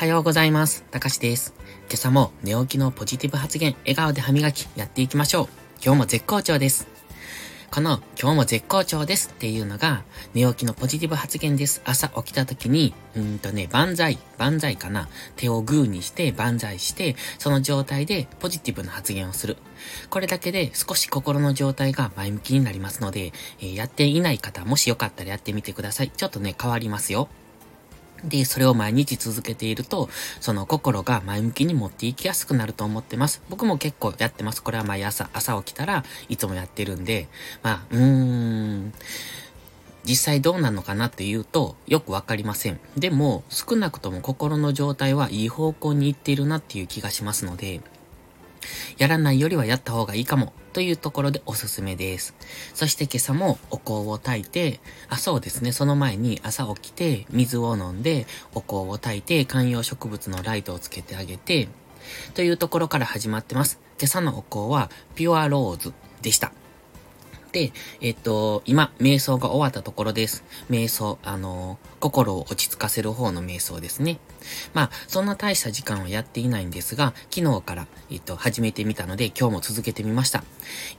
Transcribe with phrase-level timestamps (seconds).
[0.00, 0.82] はようございます。
[0.90, 1.52] たかしです。
[1.90, 5.48] 今朝も寝起きのポジティブ発言、笑顔で歯磨きやっていきましょう。
[5.84, 6.88] 今日も絶好調です。
[7.70, 11.82] この今日も絶好調ですっていうのが寝起きのポジティブ発言です。
[11.84, 15.10] 朝起きた時に、うんとね、万歳、万歳かな。
[15.36, 19.58] 手をグーにして万歳して、その状態でポジティブな発言をする。
[20.08, 26.10] これだけで少し心の状態が前向きになりますので、えー、やっていない方、もしよかったらやってみてください。
[26.10, 27.28] ちょっとね、変わりますよ。
[28.24, 30.08] で、それを毎日続けていると、
[30.40, 33.42] その心が前向きに持っていきやすくなると思ってます。
[33.48, 34.62] 僕も結構やってます。
[34.62, 37.28] これは毎朝、朝起きたらいつもやってるんで、
[37.62, 38.92] まあ、うーん、
[40.04, 42.80] 実際どうなのかなっていうと、よくわかりません。
[42.96, 47.80] でも、少なくとも心の状態はいい方向に行っているなっていう気がしますので、
[48.98, 52.34] やらないよりはやった方がいいかもというところでおすすめです。
[52.74, 61.68] そして今朝もお香を炊いて、あ、そうですね、その前に朝起きて水を飲んで、お香を炊いて観葉植物のライトをつけてあげて、
[62.34, 63.80] というところから始まってます。
[63.98, 66.52] 今朝のお香はピュアローズでした。
[67.52, 70.44] で、えっと、今、瞑想が終わったところです。
[70.70, 74.20] 瞑想、あの、心を落ち着かせる方の瞑想ですね。
[74.72, 80.44] まあ、そんな大した時間はやっていないんですが、昨日から、えっと、始めてみたので、今日も続けてみました。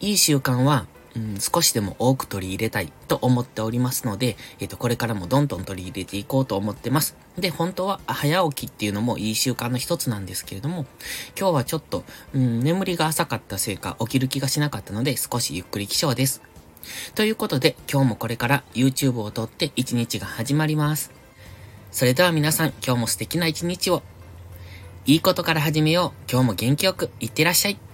[0.00, 7.16] いい習慣は、うん、少しでも多く取り入れたいと思っておりますので、えっ、と、これからもどんどん取り入れていこうと思ってます。
[7.36, 10.86] で、本当は早起きっていうのもいい習慣の一つなんですけれども、
[11.38, 16.42] 今日はちょっと、うん、眠りが浅かったせいか起きる気がしなかったので、少しゆっくり起床です。
[17.14, 21.10] ということで、今日もこれから YouTube を撮って一日が始まります。
[21.90, 24.02] それでは皆さん、今日も素敵な一日を。
[25.06, 26.30] いいことから始めよう。
[26.30, 27.89] 今日も元気よく、いってらっしゃい。